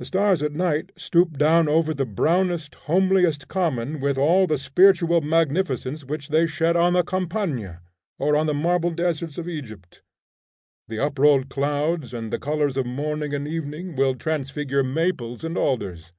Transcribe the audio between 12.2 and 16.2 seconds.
the colors of morning and evening will transfigure maples and alders.